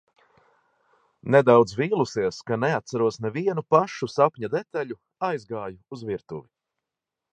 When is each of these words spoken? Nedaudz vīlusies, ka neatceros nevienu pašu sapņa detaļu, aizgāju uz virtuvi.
Nedaudz 1.33 1.75
vīlusies, 1.81 2.39
ka 2.49 2.57
neatceros 2.63 3.21
nevienu 3.25 3.65
pašu 3.75 4.09
sapņa 4.15 4.51
detaļu, 4.57 4.99
aizgāju 5.29 5.99
uz 5.99 6.07
virtuvi. 6.13 6.47